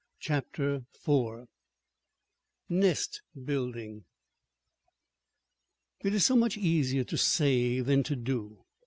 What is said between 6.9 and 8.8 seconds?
to say than to do.